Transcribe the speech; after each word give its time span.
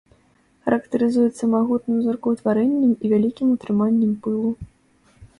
Характарызуецца 0.67 1.49
магутным 1.55 1.99
зоркаўтварэннем 2.05 2.93
і 2.95 3.05
вялікім 3.13 3.47
утрыманнем 3.57 4.11
пылу. 4.29 4.49